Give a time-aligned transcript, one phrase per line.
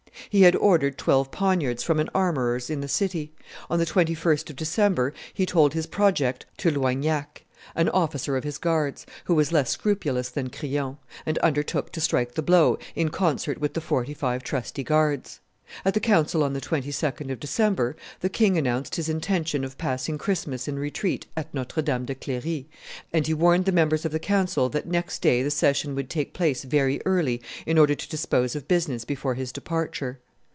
[0.29, 3.33] He had ordered twelve poniards from an armorer's in the city;
[3.69, 7.43] on the 21st of December he told his project to Loignac,
[7.75, 12.35] an officer of his guards, who was less scrupulous than Crillon, and undertook to strike
[12.35, 15.41] the blow, in concert with the forty five trusty guards.
[15.85, 20.17] At the council on the 22d of December, the king announced his intention of passing
[20.17, 22.65] Christmas in retreat at Notre Dame de Cleri,
[23.13, 26.33] and he warned the members of the council that next day the session would take
[26.33, 30.19] place very early in order to dispose of business before his departure.